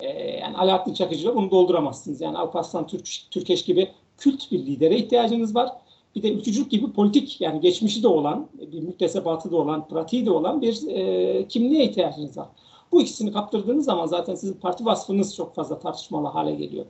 [0.00, 2.20] E, yani Alaaddin Çakıcı'la bunu dolduramazsınız.
[2.20, 5.70] Yani Alparslan Türk, Türkeş gibi kült bir lidere ihtiyacınız var.
[6.16, 10.30] Bir de ülkücülük gibi politik yani geçmişi de olan, bir müktesebatı da olan, pratiği de
[10.30, 12.48] olan bir e, kimliğe ihtiyacınız var.
[12.92, 16.86] Bu ikisini kaptırdığınız zaman zaten sizin parti vasfınız çok fazla tartışmalı hale geliyor.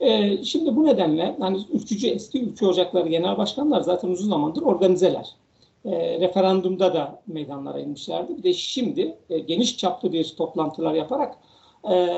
[0.00, 5.36] E, şimdi bu nedenle hani ülkücü eski ülke ocakları genel başkanlar zaten uzun zamandır organizeler.
[5.84, 8.36] E, referandumda da meydanlara inmişlerdi.
[8.36, 11.36] Bir de şimdi e, geniş çaplı bir toplantılar yaparak
[11.90, 12.08] e,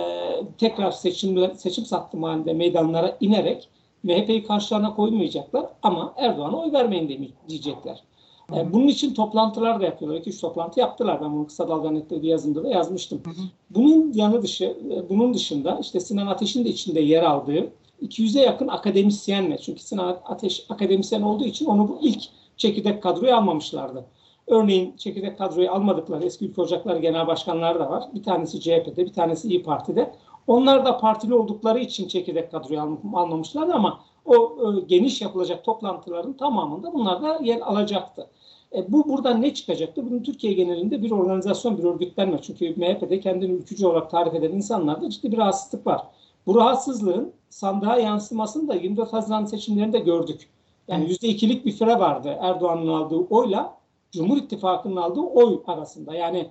[0.58, 3.68] tekrar seçim seçim sattım halinde meydanlara inerek
[4.02, 8.02] MHP'yi karşılarına koymayacaklar ama Erdoğan'a oy vermeyin diyecekler.
[8.56, 10.20] E, bunun için toplantılar da yapıyorlar.
[10.20, 11.20] 2-3 toplantı yaptılar.
[11.20, 13.20] Ben bunu kısa dalga netleri yazımda da yazmıştım.
[13.24, 13.44] Hı hı.
[13.70, 18.68] Bunun yanı dışı, e, bunun dışında işte Sinan Ateş'in de içinde yer aldığı 200'e yakın
[18.68, 19.58] akademisyenle.
[19.58, 22.22] Çünkü Sinan Ateş akademisyen olduğu için onu bu ilk
[22.56, 24.04] çekirdek kadroyu almamışlardı.
[24.46, 28.04] Örneğin çekirdek kadroyu almadıkları eski ülke ocakları genel başkanları da var.
[28.14, 30.12] Bir tanesi CHP'de, bir tanesi İyi Parti'de.
[30.46, 32.80] Onlar da partili oldukları için çekirdek kadroyu
[33.14, 38.26] almamışlardı ama o e, geniş yapılacak toplantıların tamamında bunlar da yer alacaktı.
[38.74, 40.10] E, bu buradan ne çıkacaktı?
[40.10, 42.42] Bunun Türkiye genelinde bir organizasyon, bir örgütlenme.
[42.42, 46.02] Çünkü MHP'de kendini ülkücü olarak tarif eden insanlarda ciddi bir rahatsızlık var.
[46.46, 50.48] Bu rahatsızlığın sandığa yansımasını da 24 Haziran seçimlerinde gördük.
[50.88, 53.76] Yani yüzde ikilik bir fire vardı Erdoğan'ın aldığı oyla
[54.12, 56.14] Cumhur İttifakı'nın aldığı oy arasında.
[56.14, 56.50] Yani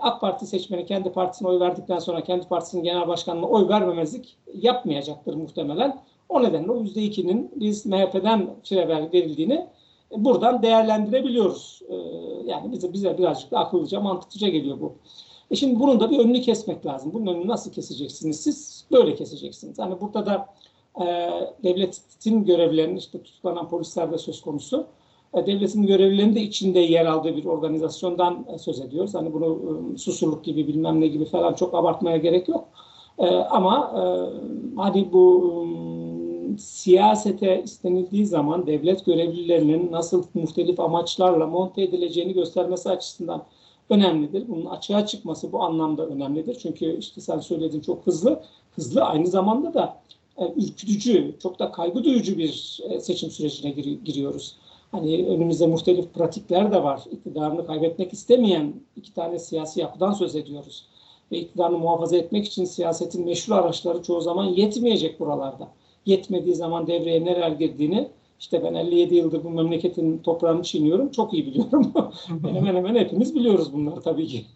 [0.00, 5.34] AK Parti seçmeni kendi partisine oy verdikten sonra kendi partisinin genel başkanına oy vermemezlik yapmayacaktır
[5.34, 6.00] muhtemelen.
[6.28, 9.66] O nedenle o yüzde ikinin biz MHP'den fire verildiğini
[10.16, 11.82] buradan değerlendirebiliyoruz.
[11.88, 11.94] E,
[12.46, 14.94] yani bize bize birazcık da akıllıca, mantıklıca geliyor bu.
[15.50, 17.12] E şimdi bunun da bir önünü kesmek lazım.
[17.14, 18.40] Bunun önünü nasıl keseceksiniz?
[18.40, 19.78] Siz böyle keseceksiniz.
[19.78, 20.46] Hani burada da
[21.00, 21.06] e,
[21.64, 24.86] devletin görevlerinin işte tutuklanan polisler de söz konusu.
[25.34, 29.14] Devletin görevlilerinin de içinde yer aldığı bir organizasyondan e, söz ediyoruz.
[29.14, 29.60] Hani bunu
[29.94, 32.68] e, susurluk gibi bilmem ne gibi falan çok abartmaya gerek yok.
[33.18, 33.92] E, ama
[34.76, 35.54] hani bu
[36.54, 43.44] e, siyasete istenildiği zaman devlet görevlilerinin nasıl muhtelif amaçlarla monte edileceğini göstermesi açısından
[43.90, 44.48] önemlidir.
[44.48, 46.58] Bunun açığa çıkması bu anlamda önemlidir.
[46.62, 48.42] Çünkü işte sen söyledin çok hızlı.
[48.76, 50.00] Hızlı aynı zamanda da
[50.56, 54.56] ürkütücü, çok da kaygı duyucu bir seçim sürecine gir, giriyoruz.
[54.92, 57.02] Hani önümüzde muhtelif pratikler de var.
[57.10, 60.86] İktidarını kaybetmek istemeyen iki tane siyasi yapıdan söz ediyoruz.
[61.32, 65.68] Ve iktidarını muhafaza etmek için siyasetin meşru araçları çoğu zaman yetmeyecek buralarda.
[66.06, 71.10] Yetmediği zaman devreye neler girdiğini işte ben 57 yıldır bu memleketin toprağını çiğniyorum.
[71.10, 71.92] Çok iyi biliyorum.
[72.26, 74.46] hemen hemen hepimiz biliyoruz bunları tabii ki.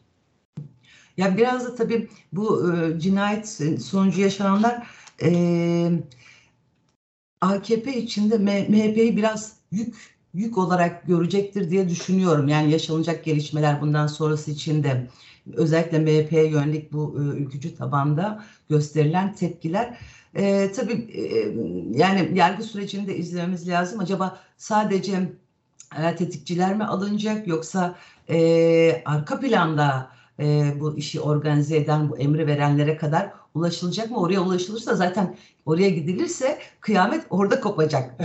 [1.17, 3.49] Ya biraz da tabii bu e, cinayet
[3.83, 4.87] sonucu yaşananlar
[5.23, 5.31] e,
[7.41, 12.49] AKP içinde MHP'yi biraz yük yük olarak görecektir diye düşünüyorum.
[12.49, 15.07] Yani yaşanacak gelişmeler bundan sonrası için de
[15.53, 19.99] özellikle MHP'ye yönelik bu e, ülkücü tabanda gösterilen tepkiler
[20.35, 21.55] e, tabii e,
[21.99, 24.01] yani yargı sürecini de izlememiz lazım.
[24.01, 25.33] Acaba sadece
[25.99, 27.95] e, tetikçiler mi alınacak yoksa
[28.29, 34.21] e, arka planda e, bu işi organize eden, bu emri verenlere kadar ulaşılacak mı?
[34.21, 35.37] Oraya ulaşılırsa zaten
[35.67, 38.21] oraya gidilirse kıyamet orada kopacak.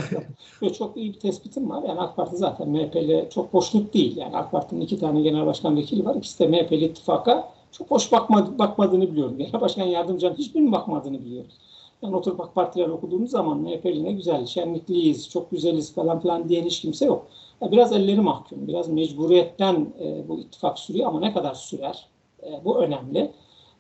[0.62, 1.84] Ve çok iyi bir tespitim var.
[1.84, 4.18] Yani AK Parti zaten MHP'li çok hoşnut değil.
[4.18, 6.16] Yani AK Parti'nin iki tane genel başkan vekili var.
[6.16, 9.38] İkisi de MHP'li ittifaka çok hoş bakmadı, bakmadığını biliyorum.
[9.38, 11.54] Genel başkan yardımcının hiçbirinin bakmadığını biliyoruz.
[12.02, 16.66] Yani oturup AK Partiler okuduğumuz zaman MHP'li ne güzel, şenlikliyiz, çok güzeliz falan filan diyen
[16.66, 17.28] hiç kimse yok.
[17.62, 22.08] Yani biraz elleri mahkum, biraz mecburiyetten e, bu ittifak sürüyor ama ne kadar sürer?
[22.44, 23.32] E, bu önemli.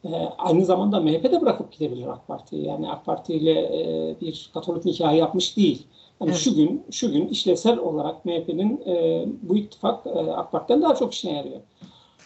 [0.05, 2.65] E, aynı zamanda MHP de bırakıp gidebilir AK Parti'yi.
[2.65, 5.87] Yani AK Parti ile e, bir Katolik nikahı yapmış değil.
[6.21, 6.39] Yani evet.
[6.39, 11.13] şu gün şu gün işlevsel olarak MHP'nin e, bu ittifak e, AK Parti'den daha çok
[11.13, 11.59] işine yarıyor.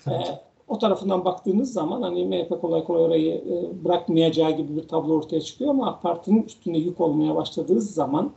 [0.08, 0.28] Evet.
[0.28, 5.14] E, o tarafından baktığınız zaman hani MHP kolay kolay orayı e, bırakmayacağı gibi bir tablo
[5.14, 8.32] ortaya çıkıyor ama AK Parti'nin üstünde yük olmaya başladığı zaman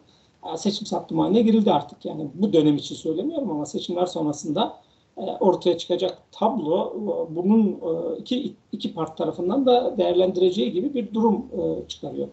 [0.56, 2.04] seçim saptım haline girildi artık.
[2.04, 4.76] Yani bu dönem için söylemiyorum ama seçimler sonrasında
[5.16, 11.46] ortaya çıkacak tablo e, bunun e, iki, iki part tarafından da değerlendireceği gibi bir durum
[11.88, 12.28] çıkarıyor.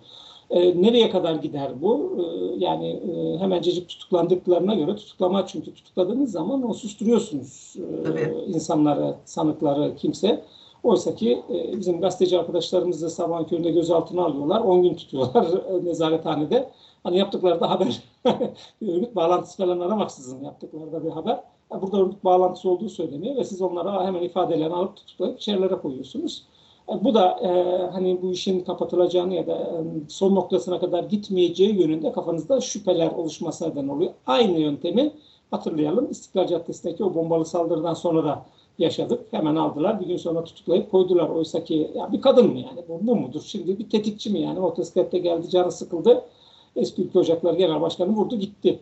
[0.76, 2.18] Nereye kadar gider bu?
[2.58, 3.02] Yani
[3.40, 8.34] hemencecik tutuklandıklarına göre tutuklama çünkü tutukladığınız zaman o susturuyorsunuz Tabii.
[8.48, 10.44] insanları, sanıkları, kimse.
[10.84, 11.44] Oysa ki
[11.78, 14.62] bizim gazeteci arkadaşlarımız da sabah köründe gözaltına alıyorlar.
[14.62, 15.48] 10 gün tutuyorlar
[15.84, 16.70] nezarethanede.
[17.04, 18.04] Hani yaptıkları da haber.
[18.82, 21.40] örgüt bağlantısı falan aramaksızın yaptıkları da bir haber
[21.82, 26.44] burada örgüt bağlantısı olduğu söyleniyor ve siz onlara hemen ifadelerini alıp tutuklayıp içerilere koyuyorsunuz.
[26.90, 31.82] E, bu da e, hani bu işin kapatılacağını ya da e, son noktasına kadar gitmeyeceği
[31.82, 34.12] yönünde kafanızda şüpheler oluşması neden oluyor.
[34.28, 35.12] Aynı yöntemi
[35.52, 36.12] hatırlayalım.
[36.12, 38.46] İstiklal Caddesi'ndeki o bombalı saldırıdan sonra da
[38.80, 39.26] yaşadık.
[39.32, 40.00] Hemen aldılar.
[40.00, 41.30] Bir gün sonra tutuklayıp koydular.
[41.30, 42.82] Oysa ki ya bir kadın mı yani?
[42.90, 43.42] Bu, bu mudur?
[43.46, 44.60] Şimdi bir tetikçi mi yani?
[44.60, 46.24] Motosiklette geldi, canı sıkıldı.
[46.76, 48.80] Eski Ülke Ocakları Genel Başkanı vurdu gitti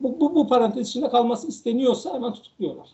[0.00, 2.88] bu, bu, bu parantez içinde kalması isteniyorsa hemen tutukluyorlar.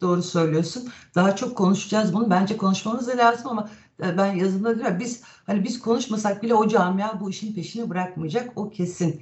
[0.00, 0.88] Doğru söylüyorsun.
[1.14, 2.30] Daha çok konuşacağız bunu.
[2.30, 3.68] Bence konuşmamız da lazım ama
[4.02, 8.52] e, ben yazımda diyorum biz hani biz konuşmasak bile o camia bu işin peşini bırakmayacak
[8.56, 9.20] o kesin.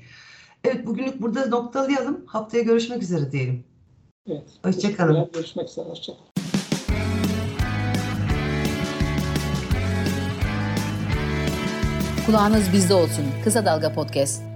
[0.64, 2.26] Evet bugünlük burada noktalayalım.
[2.26, 3.64] Haftaya görüşmek üzere diyelim.
[4.26, 4.50] Evet.
[4.64, 5.30] Hoşçakalın.
[5.32, 5.88] Görüşmek üzere.
[5.88, 6.26] Hoşçakalın.
[12.26, 13.24] Kulağınız bizde olsun.
[13.44, 14.55] Kısa Dalga Podcast.